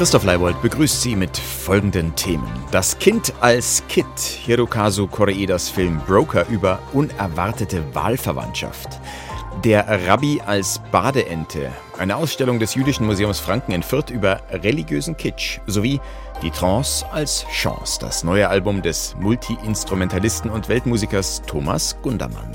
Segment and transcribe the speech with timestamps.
[0.00, 2.50] Christoph Leibold begrüßt Sie mit folgenden Themen.
[2.70, 8.98] Das Kind als Kid, Hirokazu Koreedas Film Broker über unerwartete Wahlverwandtschaft.
[9.62, 15.58] Der Rabbi als Badeente, eine Ausstellung des Jüdischen Museums Franken in Fürth über religiösen Kitsch,
[15.66, 16.00] sowie
[16.42, 22.52] Die Trance als Chance, das neue Album des Multi-Instrumentalisten und Weltmusikers Thomas Gundermann.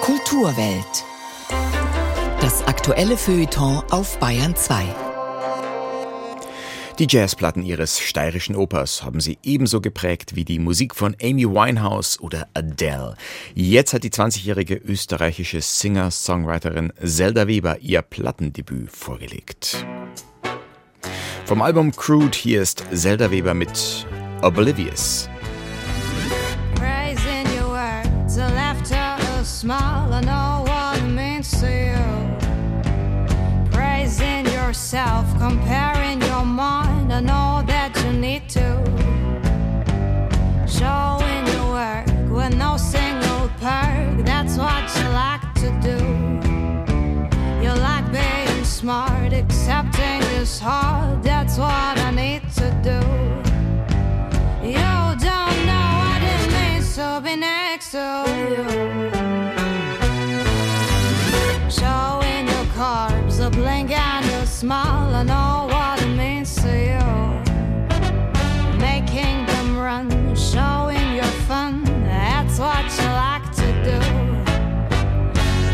[0.00, 1.04] Kulturwelt.
[2.46, 4.84] Das aktuelle Feuilleton auf Bayern 2.
[7.00, 12.20] Die Jazzplatten ihres steirischen Opers haben sie ebenso geprägt wie die Musik von Amy Winehouse
[12.20, 13.16] oder Adele.
[13.56, 19.84] Jetzt hat die 20-jährige österreichische Singer-Songwriterin Zelda Weber ihr Plattendebüt vorgelegt.
[21.46, 24.06] Vom Album Crude hier ist Zelda Weber mit
[24.42, 25.28] Oblivious.
[26.76, 31.95] Praising your words, a laughter, a smile, I know what it means to you.
[34.86, 38.68] Yourself, comparing your mind, I know that you need to.
[40.64, 45.98] Showing your work with no single perk, that's what you like to do.
[47.64, 53.00] You like being smart, accepting is hard, that's what I need to do.
[54.64, 58.06] You don't know what it means to be next to
[58.54, 58.95] you.
[64.56, 65.14] Smile.
[65.14, 67.08] and know what it means to you.
[68.78, 71.84] Making them run, showing your fun.
[72.04, 74.00] That's what you like to do.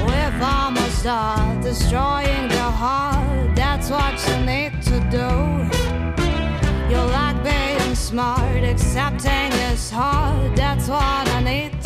[0.07, 3.55] We've almost all destroying the heart.
[3.55, 5.29] That's what you need to do.
[6.91, 10.57] You like being smart, accepting is hard.
[10.57, 11.82] That's what I need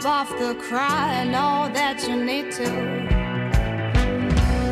[0.00, 1.12] on top of the cry.
[1.14, 2.70] and all that you need to.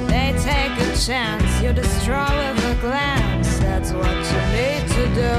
[0.09, 3.59] They take a chance, you destroy with a glance.
[3.59, 5.35] That's what you need to do.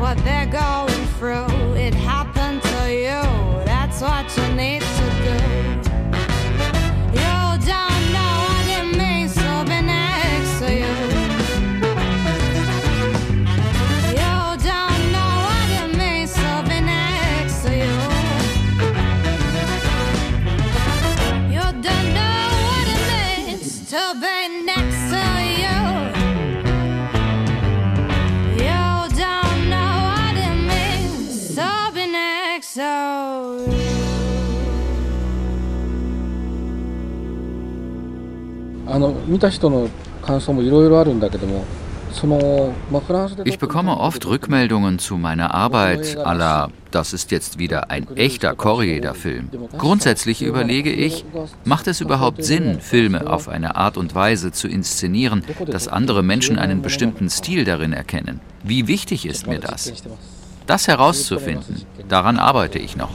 [0.00, 0.83] What they're going
[39.03, 39.89] の見た人の
[40.21, 41.65] 感想もいろいろあるんだけども
[42.11, 48.55] その、まあ、フランスで Ich bekomme oft Rückmeldungen zu meiner Arbeit à la, das ist jetzt wieder ein echter
[48.55, 49.49] Koreeda-Film.
[49.77, 51.23] Grundsätzlich überlege ich,
[51.65, 56.57] macht es überhaupt Sinn, Filme auf eine Art und Weise zu inszenieren, dass andere Menschen
[56.57, 58.39] einen bestimmten Stil darin erkennen?
[58.63, 59.93] Wie wichtig ist mir das?
[60.65, 63.11] Das herauszufinden, daran arbeite ich noch.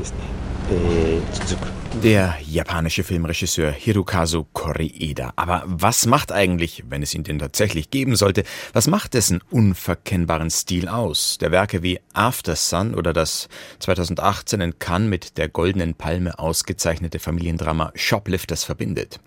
[2.03, 5.33] Der japanische Filmregisseur Hirokazu Koreeda.
[5.35, 10.49] Aber was macht eigentlich, wenn es ihn denn tatsächlich geben sollte, was macht dessen unverkennbaren
[10.49, 11.37] Stil aus?
[11.39, 13.49] Der Werke wie After Sun oder das
[13.79, 19.19] 2018 in Cannes mit der Goldenen Palme ausgezeichnete Familiendrama Shoplifters verbindet.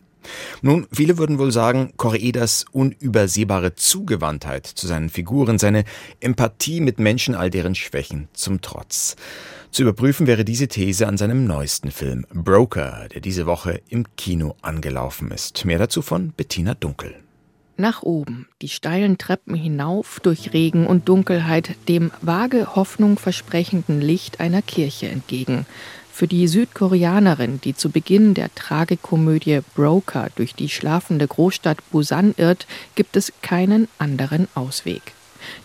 [0.60, 5.84] Nun, viele würden wohl sagen, Koreedas unübersehbare Zugewandtheit zu seinen Figuren, seine
[6.20, 9.16] Empathie mit Menschen all deren Schwächen zum Trotz.
[9.70, 14.54] Zu überprüfen wäre diese These an seinem neuesten Film Broker, der diese Woche im Kino
[14.60, 15.64] angelaufen ist.
[15.64, 17.14] Mehr dazu von Bettina Dunkel.
[17.78, 24.40] Nach oben, die steilen Treppen hinauf durch Regen und Dunkelheit, dem vage Hoffnung versprechenden Licht
[24.40, 25.64] einer Kirche entgegen.
[26.22, 32.69] Für die Südkoreanerin, die zu Beginn der Tragikomödie Broker durch die schlafende Großstadt Busan irrt,
[32.94, 35.02] gibt es keinen anderen Ausweg.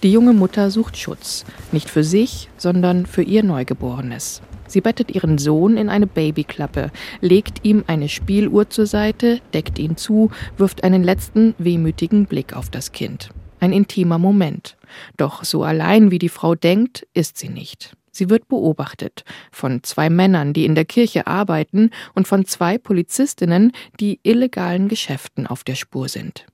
[0.02, 4.42] Die junge Mutter sucht Schutz, nicht für sich, sondern für ihr Neugeborenes.
[4.66, 6.90] Sie bettet ihren Sohn in eine Babyklappe,
[7.22, 12.72] legt ihm eine Spieluhr zur Seite, deckt ihn zu, wirft einen letzten wehmütigen Blick auf
[12.72, 13.30] das Kind.
[13.60, 14.76] Ein intimer Moment.
[15.18, 17.96] Doch so allein wie die Frau denkt, ist sie nicht.
[18.18, 23.72] Sie wird beobachtet von zwei Männern, die in der Kirche arbeiten, und von zwei Polizistinnen,
[24.00, 26.46] die illegalen Geschäften auf der Spur sind.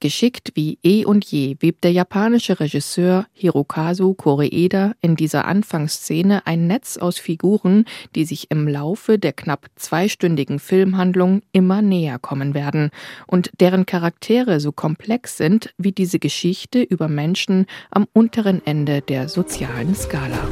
[0.00, 6.66] Geschickt wie eh und je webt der japanische Regisseur Hirokazu Koreeda in dieser Anfangsszene ein
[6.66, 7.84] Netz aus Figuren,
[8.16, 12.90] die sich im Laufe der knapp zweistündigen Filmhandlung immer näher kommen werden
[13.28, 19.28] und deren Charaktere so komplex sind wie diese Geschichte über Menschen am unteren Ende der
[19.28, 20.48] sozialen Skala.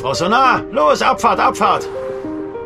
[0.00, 1.88] Frau Sonar, los, Abfahrt, Abfahrt!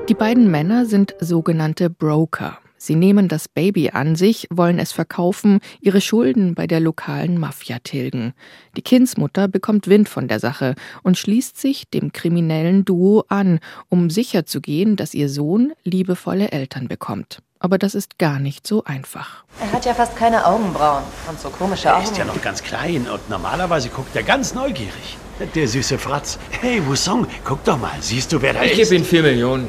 [0.08, 2.58] Die beiden Männer sind sogenannte Broker.
[2.76, 7.79] Sie nehmen das Baby an sich, wollen es verkaufen, ihre Schulden bei der lokalen Mafia
[7.79, 8.34] tilgen.
[8.76, 10.75] Die Kindsmutter bekommt Wind von der Sache
[11.05, 17.38] und schließt sich dem kriminellen Duo an, um sicherzugehen, dass ihr Sohn liebevolle Eltern bekommt.
[17.61, 19.44] Aber das ist gar nicht so einfach.
[19.61, 22.05] Er hat ja fast keine Augenbrauen und so komische Er Augen.
[22.05, 25.17] ist ja noch ganz klein und normalerweise guckt er ganz neugierig.
[25.55, 26.39] Der süße Fratz.
[26.50, 27.93] Hey, Wusong, guck doch mal.
[28.00, 28.91] Siehst du, wer da Ich ist?
[28.91, 29.69] gebe Ihnen 4 Millionen.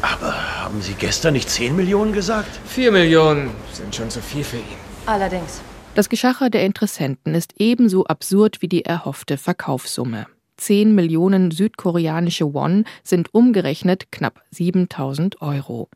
[0.00, 2.48] Aber haben Sie gestern nicht 10 Millionen gesagt?
[2.66, 4.64] 4 Millionen sind schon zu viel für ihn.
[5.06, 5.60] Allerdings.
[5.94, 10.26] Das Geschacher der Interessenten ist ebenso absurd wie die erhoffte Verkaufssumme.
[10.56, 15.88] 10 Millionen südkoreanische Won sind umgerechnet knapp 7000 Euro.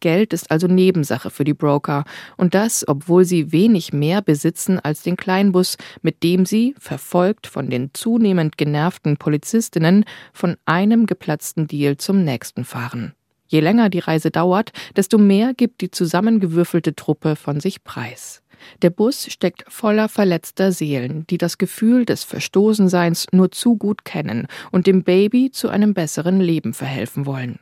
[0.00, 2.04] Geld ist also Nebensache für die Broker
[2.36, 7.70] und das, obwohl sie wenig mehr besitzen als den Kleinbus, mit dem sie, verfolgt von
[7.70, 13.14] den zunehmend genervten Polizistinnen, von einem geplatzten Deal zum nächsten fahren.
[13.46, 18.42] Je länger die Reise dauert, desto mehr gibt die zusammengewürfelte Truppe von sich preis.
[18.82, 24.46] Der Bus steckt voller verletzter Seelen, die das Gefühl des Verstoßenseins nur zu gut kennen
[24.70, 27.58] und dem Baby zu einem besseren Leben verhelfen wollen.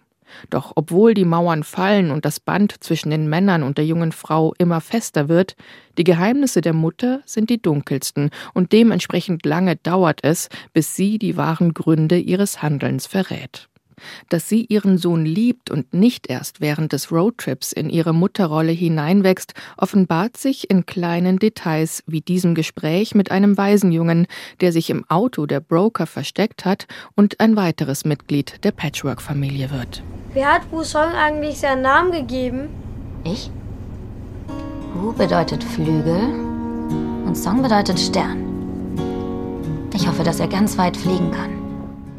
[0.51, 4.55] Doch obwohl die Mauern fallen und das Band zwischen den Männern und der jungen Frau
[4.59, 5.57] immer fester wird,
[5.99, 11.37] die Geheimnisse der Mutter sind die dunkelsten und dementsprechend lange dauert es, bis sie die
[11.37, 13.69] wahren Gründe ihres Handelns verrät.
[14.29, 19.55] Dass sie ihren Sohn liebt und nicht erst während des Roadtrips in ihre Mutterrolle hineinwächst,
[19.77, 24.27] offenbart sich in kleinen Details wie diesem Gespräch mit einem Waisenjungen,
[24.61, 30.03] der sich im Auto der Broker versteckt hat und ein weiteres Mitglied der Patchwork-Familie wird.
[30.33, 32.69] Wer hat Wusong eigentlich seinen Namen gegeben?
[33.25, 33.51] Ich?
[34.95, 36.21] Wu bedeutet Flügel
[37.27, 38.53] und Song bedeutet Stern.
[39.95, 41.62] Ich hoffe, dass er ganz weit fliegen kann.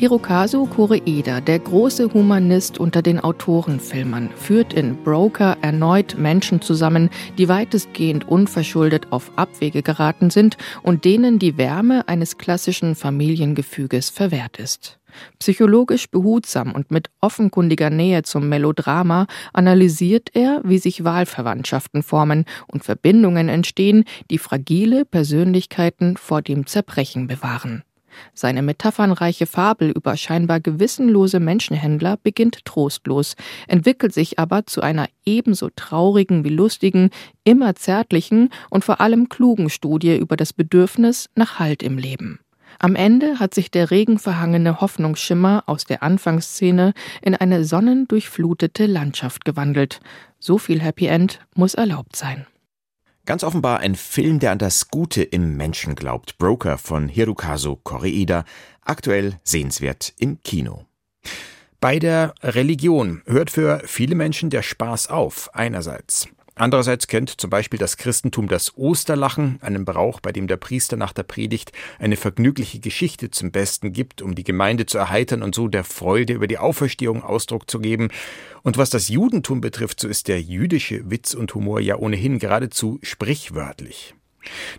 [0.03, 7.47] Hirokazu Koreeda, der große Humanist unter den Autorenfilmern, führt in Broker erneut Menschen zusammen, die
[7.47, 14.99] weitestgehend unverschuldet auf Abwege geraten sind und denen die Wärme eines klassischen Familiengefüges verwehrt ist.
[15.39, 22.83] Psychologisch behutsam und mit offenkundiger Nähe zum Melodrama analysiert er, wie sich Wahlverwandtschaften formen und
[22.83, 27.83] Verbindungen entstehen, die fragile Persönlichkeiten vor dem Zerbrechen bewahren.
[28.33, 33.35] Seine metaphernreiche Fabel über scheinbar gewissenlose Menschenhändler beginnt trostlos,
[33.67, 37.09] entwickelt sich aber zu einer ebenso traurigen wie lustigen,
[37.43, 42.39] immer zärtlichen und vor allem klugen Studie über das Bedürfnis nach Halt im Leben.
[42.79, 49.99] Am Ende hat sich der regenverhangene Hoffnungsschimmer aus der Anfangsszene in eine sonnendurchflutete Landschaft gewandelt.
[50.39, 52.45] So viel Happy End muss erlaubt sein.
[53.25, 56.37] Ganz offenbar ein Film, der an das Gute im Menschen glaubt.
[56.37, 58.43] Broker von Hirokazu Koreeda,
[58.81, 60.85] aktuell sehenswert im Kino.
[61.79, 66.27] Bei der Religion hört für viele Menschen der Spaß auf, einerseits.
[66.55, 71.11] Andererseits kennt zum Beispiel das Christentum das Osterlachen, einen Brauch, bei dem der Priester nach
[71.11, 75.67] der Predigt eine vergnügliche Geschichte zum Besten gibt, um die Gemeinde zu erheitern und so
[75.67, 78.09] der Freude über die Auferstehung Ausdruck zu geben.
[78.61, 82.99] Und was das Judentum betrifft, so ist der jüdische Witz und Humor ja ohnehin geradezu
[83.01, 84.13] sprichwörtlich.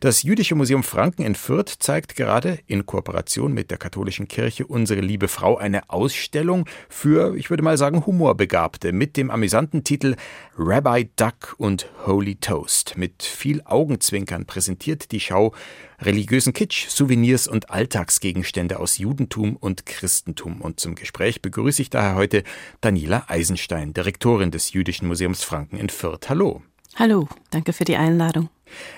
[0.01, 5.01] Das Jüdische Museum Franken in Fürth zeigt gerade in Kooperation mit der katholischen Kirche Unsere
[5.01, 10.17] liebe Frau eine Ausstellung für, ich würde mal sagen, Humorbegabte mit dem amüsanten Titel
[10.57, 12.97] Rabbi Duck und Holy Toast.
[12.97, 15.55] Mit viel Augenzwinkern präsentiert die Schau
[16.01, 20.61] religiösen Kitsch, Souvenirs und Alltagsgegenstände aus Judentum und Christentum.
[20.61, 22.43] Und zum Gespräch begrüße ich daher heute
[22.81, 26.29] Daniela Eisenstein, Direktorin des Jüdischen Museums Franken in Fürth.
[26.29, 26.63] Hallo.
[26.97, 28.51] Hallo, danke für die Einladung.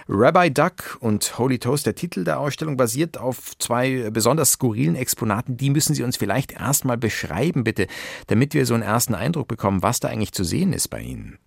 [0.09, 5.57] Rabbi Duck und Holy Toast, der Titel der Ausstellung basiert auf zwei besonders skurrilen Exponaten.
[5.57, 7.87] Die müssen Sie uns vielleicht erstmal beschreiben, bitte,
[8.27, 11.39] damit wir so einen ersten Eindruck bekommen, was da eigentlich zu sehen ist bei Ihnen.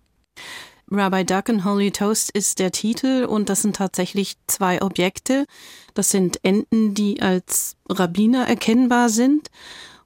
[0.90, 5.46] Rabbi Duck and Holy Toast ist der Titel und das sind tatsächlich zwei Objekte.
[5.94, 9.50] Das sind Enten, die als Rabbiner erkennbar sind.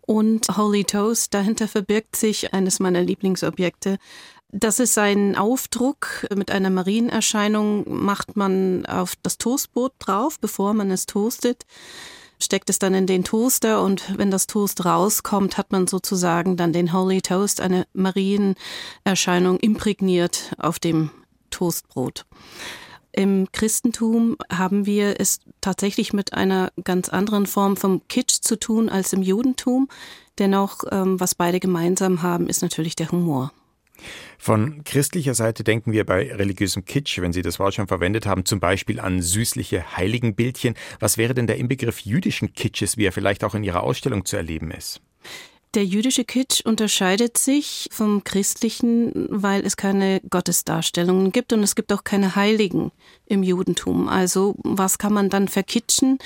[0.07, 3.97] Und Holy Toast, dahinter verbirgt sich eines meiner Lieblingsobjekte.
[4.57, 10.93] Das ist ein Aufdruck mit einer Marienerscheinung, macht man auf das Toastbrot drauf, bevor man
[10.93, 11.67] es toastet
[12.41, 16.73] steckt es dann in den Toaster und wenn das Toast rauskommt, hat man sozusagen dann
[16.73, 21.11] den Holy Toast, eine Marienerscheinung imprägniert auf dem
[21.51, 22.27] Toastbrot.
[23.13, 28.89] Im Christentum haben wir es tatsächlich mit einer ganz anderen Form vom Kitsch zu tun
[28.89, 29.89] als im Judentum.
[30.39, 33.53] Dennoch, ähm, was beide gemeinsam haben, ist natürlich der Humor.
[34.39, 38.45] Von christlicher Seite denken wir bei religiösem Kitsch, wenn Sie das Wort schon verwendet haben,
[38.45, 40.75] zum Beispiel an süßliche Heiligenbildchen.
[41.01, 44.37] Was wäre denn der Inbegriff jüdischen Kitsches, wie er vielleicht auch in Ihrer Ausstellung zu
[44.37, 45.01] erleben ist?
[45.75, 51.93] Der jüdische Kitsch unterscheidet sich vom christlichen, weil es keine Gottesdarstellungen gibt und es gibt
[51.93, 52.93] auch keine Heiligen
[53.26, 54.09] im Judentum.
[54.09, 56.19] Also was kann man dann verkitschen?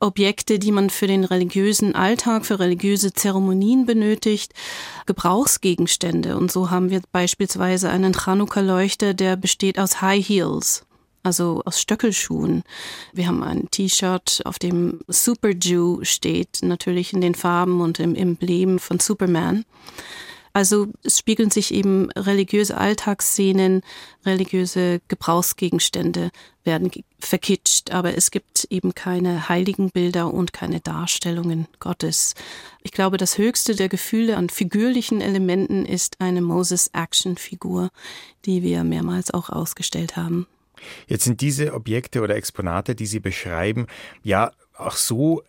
[0.00, 4.54] Objekte, die man für den religiösen Alltag, für religiöse Zeremonien benötigt,
[5.06, 6.36] Gebrauchsgegenstände.
[6.36, 10.85] Und so haben wir beispielsweise einen Chanukka-Leuchter, der besteht aus High Heels
[11.26, 12.62] also aus Stöckelschuhen.
[13.12, 18.14] Wir haben ein T-Shirt, auf dem Super Jew steht, natürlich in den Farben und im
[18.14, 19.64] Emblem von Superman.
[20.52, 23.82] Also es spiegeln sich eben religiöse Alltagsszenen,
[24.24, 26.30] religiöse Gebrauchsgegenstände
[26.64, 32.34] werden verkitscht, aber es gibt eben keine heiligen Bilder und keine Darstellungen Gottes.
[32.82, 37.90] Ich glaube, das höchste der Gefühle an figürlichen Elementen ist eine Moses-Action-Figur,
[38.46, 40.46] die wir mehrmals auch ausgestellt haben.
[41.06, 43.86] Jetzt sind diese Objekte oder Exponate, die Sie beschreiben,
[44.22, 45.42] ja auch so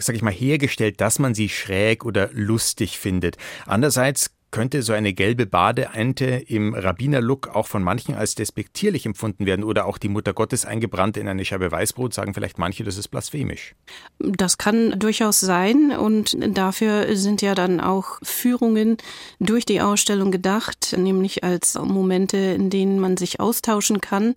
[0.00, 3.36] sag ich mal, hergestellt, dass man sie schräg oder lustig findet.
[3.64, 9.64] Andererseits könnte so eine gelbe Badeente im Rabbinerlook auch von manchen als despektierlich empfunden werden
[9.64, 13.08] oder auch die Mutter Gottes eingebrannt in eine Scheibe Weißbrot, sagen vielleicht manche, das ist
[13.08, 13.74] blasphemisch.
[14.18, 18.96] Das kann durchaus sein und dafür sind ja dann auch Führungen
[19.38, 24.34] durch die Ausstellung gedacht, nämlich als Momente, in denen man sich austauschen kann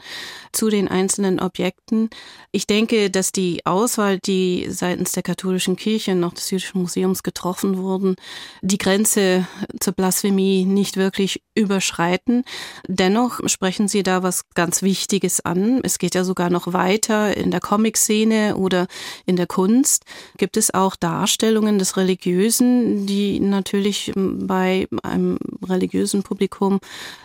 [0.52, 2.10] zu den einzelnen Objekten.
[2.52, 7.78] Ich denke, dass die Auswahl, die seitens der katholischen Kirche noch des Jüdischen Museums getroffen
[7.78, 8.16] wurden,
[8.62, 9.48] die Grenze
[9.80, 12.44] zur Blasphemie nicht wirklich überschreiten.
[12.88, 15.80] Dennoch sprechen Sie da was ganz Wichtiges an.
[15.84, 18.88] Es geht ja sogar noch weiter in der Comic-Szene oder
[19.28, 20.06] in der Kunst.
[20.38, 26.80] Gibt es auch Darstellungen des Religiösen, die natürlich bei einem religiösen Publikum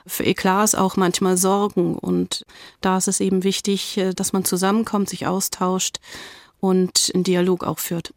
[0.06, 1.96] für Eklats auch manchmal sorgen.
[1.96, 2.44] Und
[2.82, 5.96] da ist es eben wichtig, dass man zusammenkommt, sich austauscht
[6.60, 8.12] und einen Dialog auch führt.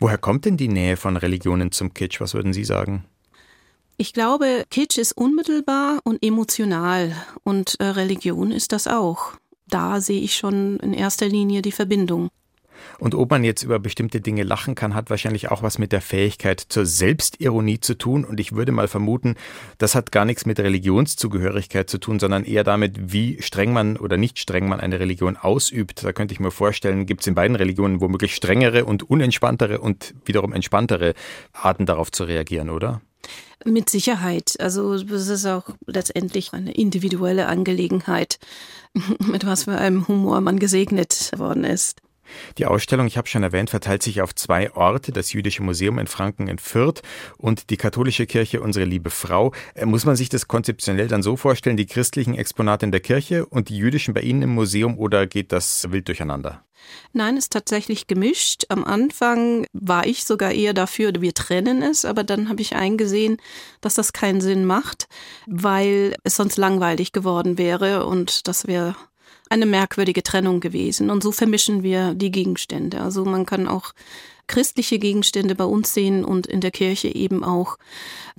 [0.00, 2.20] Woher kommt denn die Nähe von Religionen zum Kitsch?
[2.20, 3.04] Was würden Sie sagen?
[4.00, 9.34] Ich glaube, Kitsch ist unmittelbar und emotional und äh, Religion ist das auch.
[9.68, 12.30] Da sehe ich schon in erster Linie die Verbindung.
[12.98, 16.00] Und ob man jetzt über bestimmte Dinge lachen kann, hat wahrscheinlich auch was mit der
[16.00, 18.24] Fähigkeit zur Selbstironie zu tun.
[18.24, 19.34] Und ich würde mal vermuten,
[19.76, 24.16] das hat gar nichts mit Religionszugehörigkeit zu tun, sondern eher damit, wie streng man oder
[24.16, 26.02] nicht streng man eine Religion ausübt.
[26.04, 30.14] Da könnte ich mir vorstellen, gibt es in beiden Religionen womöglich strengere und unentspanntere und
[30.24, 31.12] wiederum entspanntere
[31.52, 33.02] Arten darauf zu reagieren, oder?
[33.64, 34.56] Mit Sicherheit.
[34.58, 38.38] Also es ist auch letztendlich eine individuelle Angelegenheit,
[39.18, 42.00] mit was für einem Humor man gesegnet worden ist.
[42.58, 46.06] Die Ausstellung, ich habe schon erwähnt, verteilt sich auf zwei Orte, das Jüdische Museum in
[46.06, 47.02] Franken in Fürth
[47.36, 49.52] und die katholische Kirche Unsere Liebe Frau.
[49.74, 53.46] Äh, muss man sich das konzeptionell dann so vorstellen, die christlichen Exponate in der Kirche
[53.46, 56.64] und die jüdischen bei Ihnen im Museum oder geht das wild durcheinander?
[57.12, 58.64] Nein, ist tatsächlich gemischt.
[58.68, 63.38] Am Anfang war ich sogar eher dafür, wir trennen es, aber dann habe ich eingesehen,
[63.80, 65.06] dass das keinen Sinn macht,
[65.46, 68.94] weil es sonst langweilig geworden wäre und das wäre
[69.50, 71.10] eine merkwürdige Trennung gewesen.
[71.10, 73.00] Und so vermischen wir die Gegenstände.
[73.00, 73.92] Also man kann auch
[74.46, 77.76] christliche Gegenstände bei uns sehen und in der Kirche eben auch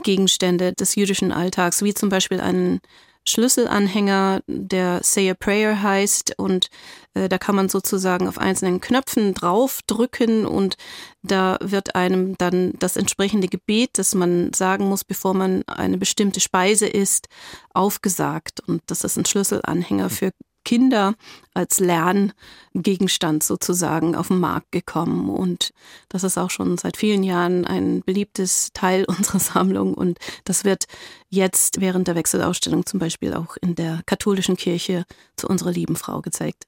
[0.03, 2.81] Gegenstände des jüdischen Alltags, wie zum Beispiel einen
[3.27, 6.69] Schlüsselanhänger, der Say a Prayer heißt und
[7.13, 10.75] äh, da kann man sozusagen auf einzelnen Knöpfen draufdrücken und
[11.21, 16.39] da wird einem dann das entsprechende Gebet, das man sagen muss, bevor man eine bestimmte
[16.39, 17.27] Speise isst,
[17.73, 20.31] aufgesagt und das ist ein Schlüsselanhänger für
[20.63, 21.15] Kinder
[21.53, 25.29] als Lerngegenstand sozusagen auf den Markt gekommen.
[25.29, 25.71] Und
[26.09, 29.93] das ist auch schon seit vielen Jahren ein beliebtes Teil unserer Sammlung.
[29.93, 30.85] Und das wird
[31.29, 36.21] jetzt während der Wechselausstellung zum Beispiel auch in der katholischen Kirche zu unserer lieben Frau
[36.21, 36.65] gezeigt.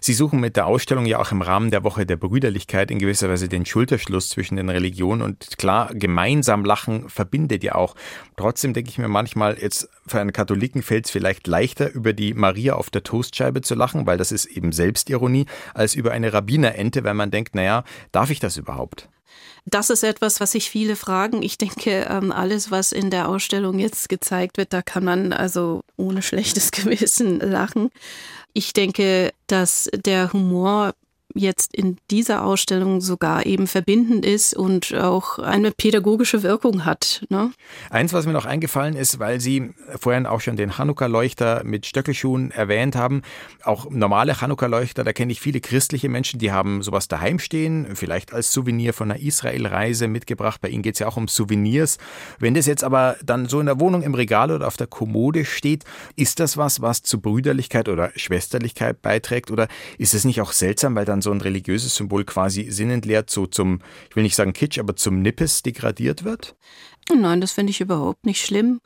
[0.00, 3.28] Sie suchen mit der Ausstellung ja auch im Rahmen der Woche der Brüderlichkeit in gewisser
[3.28, 7.94] Weise den Schulterschluss zwischen den Religionen und klar, gemeinsam lachen verbindet ja auch.
[8.36, 12.34] Trotzdem denke ich mir manchmal, jetzt für einen Katholiken fällt es vielleicht leichter, über die
[12.34, 17.04] Maria auf der Toastscheibe zu lachen, weil das ist eben Selbstironie, als über eine Rabbinerente,
[17.04, 19.08] weil man denkt, naja, darf ich das überhaupt?
[19.64, 21.42] Das ist etwas, was sich viele fragen.
[21.42, 25.82] Ich denke, ähm, alles, was in der Ausstellung jetzt gezeigt wird, da kann man also
[25.96, 27.90] ohne schlechtes Gewissen lachen.
[28.54, 30.94] Ich denke, dass der Humor
[31.34, 37.24] jetzt in dieser Ausstellung sogar eben verbindend ist und auch eine pädagogische Wirkung hat.
[37.28, 37.52] Ne?
[37.90, 42.50] Eins, was mir noch eingefallen ist, weil Sie vorhin auch schon den Chanukka-Leuchter mit Stöckelschuhen
[42.50, 43.22] erwähnt haben,
[43.64, 48.32] auch normale Chanukka-Leuchter, da kenne ich viele christliche Menschen, die haben sowas daheim stehen, vielleicht
[48.32, 50.60] als Souvenir von einer Israel-Reise mitgebracht.
[50.60, 51.98] Bei Ihnen geht es ja auch um Souvenirs.
[52.38, 55.44] Wenn das jetzt aber dann so in der Wohnung im Regal oder auf der Kommode
[55.44, 55.84] steht,
[56.16, 59.50] ist das was, was zu Brüderlichkeit oder Schwesterlichkeit beiträgt?
[59.50, 63.46] Oder ist es nicht auch seltsam, weil dann so ein religiöses Symbol quasi sinnentleert so
[63.46, 66.56] zum, ich will nicht sagen Kitsch, aber zum Nippes degradiert wird?
[67.10, 68.80] Nein, das finde ich überhaupt nicht schlimm.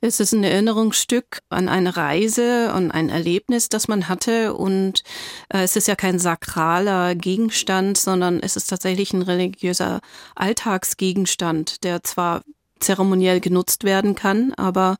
[0.00, 4.54] Es ist ein Erinnerungsstück an eine Reise und ein Erlebnis, das man hatte.
[4.54, 5.02] Und
[5.48, 10.00] äh, es ist ja kein sakraler Gegenstand, sondern es ist tatsächlich ein religiöser
[10.36, 12.42] Alltagsgegenstand, der zwar
[12.78, 14.96] zeremoniell genutzt werden kann, aber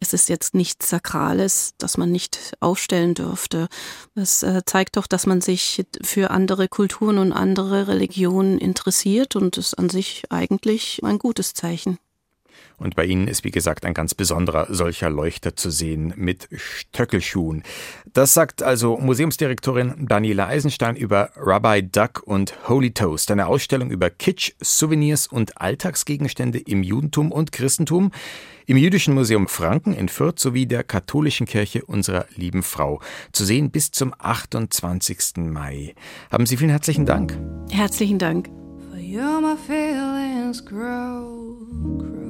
[0.00, 3.68] es ist jetzt nichts Sakrales, das man nicht aufstellen dürfte.
[4.14, 9.58] Es äh, zeigt doch, dass man sich für andere Kulturen und andere Religionen interessiert und
[9.58, 11.98] ist an sich eigentlich ein gutes Zeichen.
[12.80, 17.62] Und bei Ihnen ist, wie gesagt, ein ganz besonderer solcher Leuchter zu sehen mit Stöckelschuhen.
[18.14, 24.08] Das sagt also Museumsdirektorin Daniela Eisenstein über Rabbi Duck und Holy Toast, eine Ausstellung über
[24.08, 28.12] Kitsch, Souvenirs und Alltagsgegenstände im Judentum und Christentum
[28.64, 33.00] im Jüdischen Museum Franken in Fürth sowie der katholischen Kirche unserer lieben Frau.
[33.32, 35.36] Zu sehen bis zum 28.
[35.38, 35.94] Mai.
[36.30, 37.36] Haben Sie vielen herzlichen Dank.
[37.70, 38.48] Herzlichen Dank.
[38.88, 41.56] For you my feelings grow
[41.98, 42.29] crude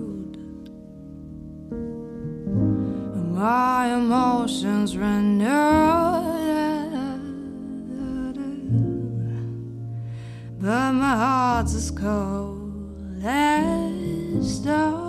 [3.40, 5.38] My emotions run
[10.58, 14.99] But my heart's as cold as stone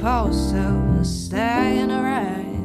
[0.00, 2.62] supposed to stay in the rain.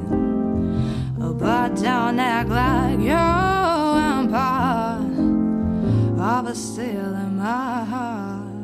[1.38, 5.02] But don't act like you're empire
[6.18, 8.56] of a steel in my heart.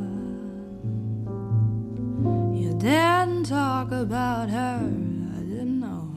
[2.56, 4.80] You didn't talk about her,
[5.36, 6.08] I didn't know.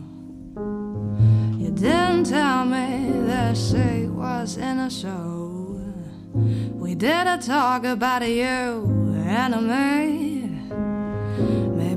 [1.59, 5.81] You didn't tell me that she was in a show.
[6.33, 10.24] We didn't talk about you and me.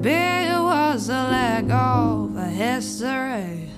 [0.07, 3.69] Maybe it was a leg of a history.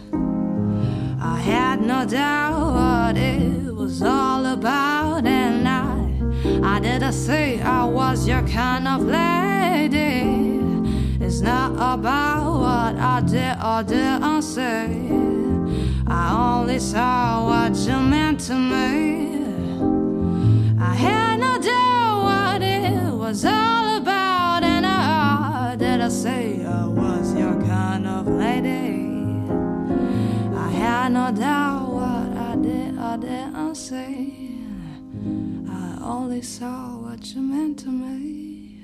[1.20, 7.84] I had no doubt what it was all about, and I, I didn't say I
[7.86, 10.22] was your kind of lady.
[11.20, 15.19] It's not about what I did or didn't say.
[33.90, 34.32] Say.
[35.68, 38.84] I only saw what you meant to me.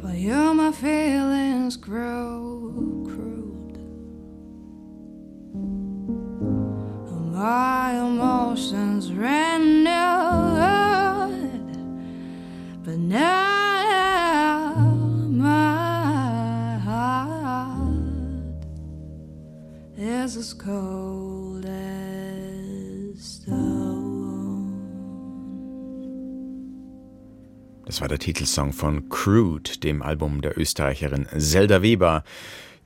[0.00, 2.72] For you, my feelings grow
[3.04, 3.78] crude.
[7.34, 9.92] My emotions rendered,
[12.82, 13.45] but now
[20.26, 23.46] is as cold as.
[27.84, 32.24] Das war der Titelsong von Crude, dem Album der Österreicherin Zelda Weber,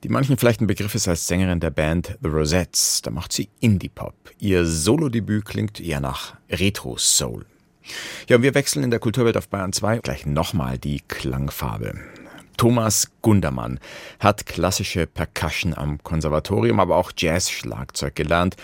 [0.03, 3.01] die manchen vielleicht ein Begriff ist als Sängerin der Band The Rosettes.
[3.01, 4.13] Da macht sie Indie-Pop.
[4.37, 7.47] Ihr Solodebüt klingt eher nach Retro-Soul.
[8.29, 11.95] Ja, und wir wechseln in der Kulturwelt auf Bayern 2 gleich nochmal die Klangfarbe.
[12.61, 13.79] Thomas Gundermann
[14.19, 18.55] hat klassische Percussion am Konservatorium, aber auch Jazz-Schlagzeug gelernt.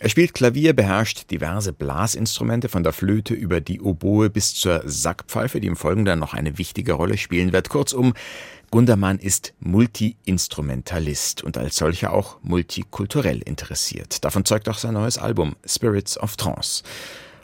[0.00, 5.60] Er spielt Klavier, beherrscht diverse Blasinstrumente von der Flöte über die Oboe bis zur Sackpfeife,
[5.60, 7.68] die im Folgenden noch eine wichtige Rolle spielen wird.
[7.68, 8.14] Kurzum,
[8.72, 14.24] Gundermann ist Multi-Instrumentalist und als solcher auch multikulturell interessiert.
[14.24, 16.82] Davon zeugt auch sein neues Album Spirits of Trance.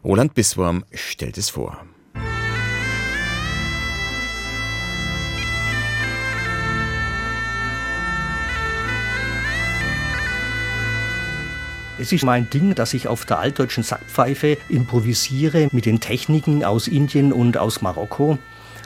[0.03, 1.87] Roland Biswurm stellt es vor.
[12.01, 16.89] Es ist mein Ding, dass ich auf der altdeutschen Sackpfeife improvisiere mit den Techniken aus
[16.89, 18.39] Indien und aus Marokko.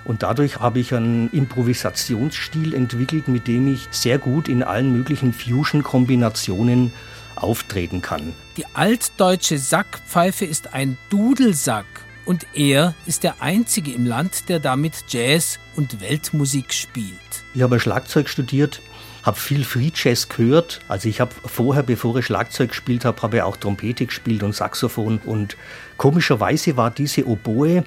[0.05, 5.33] Und dadurch habe ich einen Improvisationsstil entwickelt, mit dem ich sehr gut in allen möglichen
[5.33, 6.93] Fusion-Kombinationen
[7.37, 8.33] auftreten kann.
[8.57, 11.87] Die altdeutsche Sackpfeife ist ein Dudelsack
[12.25, 17.15] und er ist der einzige im Land, der damit Jazz und Weltmusik spielt.
[17.55, 18.83] Ich habe Schlagzeug studiert
[19.25, 20.81] habe viel Free Jazz gehört.
[20.87, 24.55] Also ich habe vorher, bevor ich Schlagzeug gespielt habe, habe ich auch Trompete gespielt und
[24.55, 25.19] Saxophon.
[25.25, 25.57] Und
[25.97, 27.85] komischerweise war diese Oboe,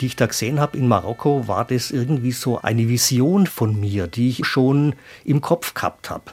[0.00, 4.06] die ich da gesehen habe in Marokko, war das irgendwie so eine Vision von mir,
[4.06, 6.32] die ich schon im Kopf gehabt habe.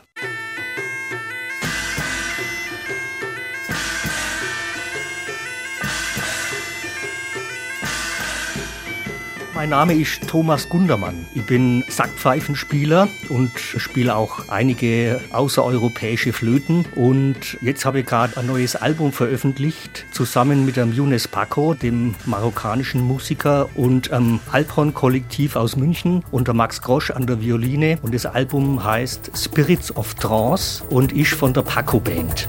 [9.57, 11.25] Mein Name ist Thomas Gundermann.
[11.33, 16.85] Ich bin Sackpfeifenspieler und spiele auch einige außereuropäische Flöten.
[16.95, 22.13] Und jetzt habe ich gerade ein neues Album veröffentlicht, zusammen mit dem Younes Paco, dem
[22.27, 27.97] marokkanischen Musiker, und einem Alphorn-Kollektiv aus München und der Max Grosch an der Violine.
[28.03, 32.47] Und das Album heißt Spirits of Trance und ist von der Paco Band.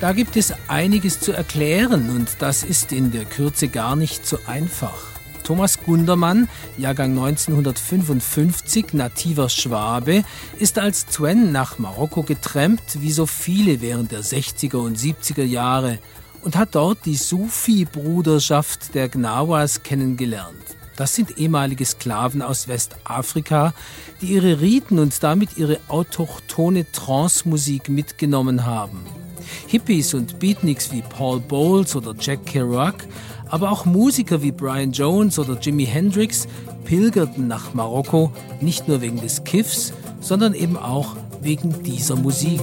[0.00, 4.38] Da gibt es einiges zu erklären und das ist in der Kürze gar nicht so
[4.46, 5.10] einfach.
[5.44, 10.24] Thomas Gundermann, Jahrgang 1955, nativer Schwabe,
[10.58, 15.98] ist als Zwen nach Marokko getrampt, wie so viele während der 60er und 70er Jahre,
[16.42, 20.56] und hat dort die Sufi-Bruderschaft der Gnawas kennengelernt.
[20.96, 23.74] Das sind ehemalige Sklaven aus Westafrika,
[24.22, 29.04] die ihre Riten und damit ihre autochthone Trance-Musik mitgenommen haben.
[29.66, 33.06] Hippies und Beatniks wie Paul Bowles oder Jack Kerouac,
[33.48, 36.46] aber auch Musiker wie Brian Jones oder Jimi Hendrix
[36.84, 42.60] pilgerten nach Marokko nicht nur wegen des Kiffs, sondern eben auch wegen dieser Musik.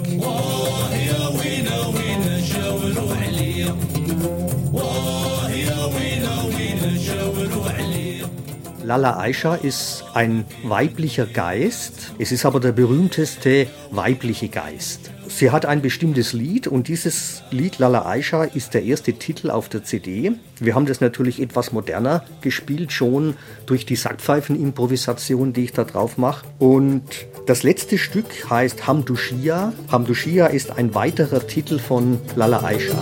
[8.84, 12.13] Lala Aisha ist ein weiblicher Geist.
[12.19, 15.12] Es ist aber der berühmteste weibliche Geist.
[15.38, 19.69] Sie hat ein bestimmtes Lied und dieses Lied Lala Aisha ist der erste Titel auf
[19.69, 20.32] der CD.
[20.60, 23.36] Wir haben das natürlich etwas moderner gespielt, schon
[23.67, 26.43] durch die Sackpfeifen-Improvisation, die ich da drauf mache.
[26.58, 27.04] Und
[27.45, 29.73] das letzte Stück heißt Hamdushia.
[29.91, 32.97] Hamdushia ist ein weiterer Titel von Lala Aisha.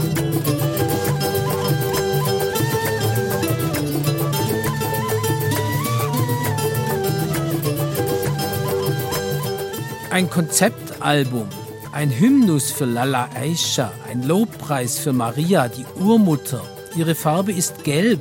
[10.10, 11.48] Ein Konzeptalbum,
[11.96, 16.62] ein Hymnus für Lala Aisha, ein Lobpreis für Maria, die Urmutter.
[16.98, 18.20] Ihre Farbe ist gelb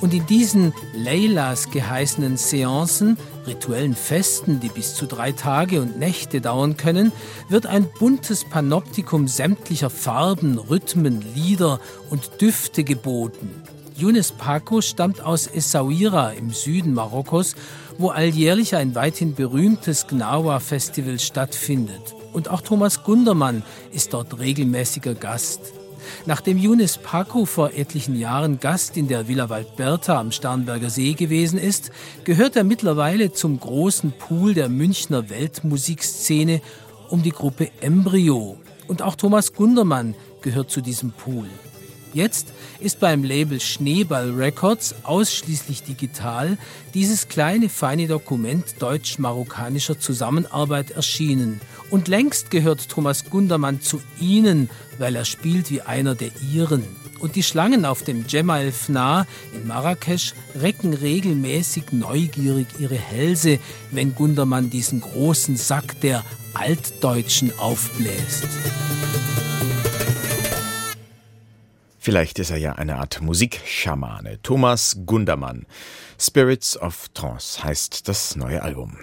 [0.00, 6.40] und in diesen Leylas geheißenen Seancen, rituellen Festen, die bis zu drei Tage und Nächte
[6.40, 7.12] dauern können,
[7.50, 13.50] wird ein buntes Panoptikum sämtlicher Farben, Rhythmen, Lieder und Düfte geboten.
[13.94, 17.56] Younes Paco stammt aus Essaouira im Süden Marokkos,
[17.98, 22.14] wo alljährlich ein weithin berühmtes Gnawa-Festival stattfindet.
[22.32, 25.60] Und auch Thomas Gundermann ist dort regelmäßiger Gast.
[26.26, 31.58] Nachdem Younes Paco vor etlichen Jahren Gast in der Villa Waldberta am Starnberger See gewesen
[31.58, 31.90] ist,
[32.24, 36.60] gehört er mittlerweile zum großen Pool der Münchner Weltmusikszene
[37.08, 38.58] um die Gruppe Embryo.
[38.88, 41.46] Und auch Thomas Gundermann gehört zu diesem Pool.
[42.14, 46.58] Jetzt ist beim Label Schneeball Records ausschließlich digital
[46.92, 51.60] dieses kleine feine Dokument deutsch-marokkanischer Zusammenarbeit erschienen.
[51.90, 56.84] Und längst gehört Thomas Gundermann zu ihnen, weil er spielt wie einer der ihren.
[57.18, 63.58] Und die Schlangen auf dem Jemal Fna in Marrakesch recken regelmäßig neugierig ihre Hälse,
[63.90, 68.48] wenn Gundermann diesen großen Sack der Altdeutschen aufbläst.
[72.04, 74.42] Vielleicht ist er ja eine Art Musikschamane.
[74.42, 75.66] Thomas Gundermann.
[76.18, 78.98] Spirits of Trance heißt das neue Album.